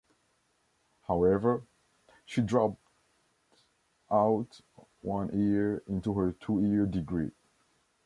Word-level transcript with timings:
However, 1.07 1.61
she 2.25 2.41
dropped 2.41 2.81
out 4.09 4.59
one 5.03 5.29
year 5.31 5.83
into 5.87 6.15
her 6.15 6.31
two-year 6.31 6.87
degree. 6.87 7.29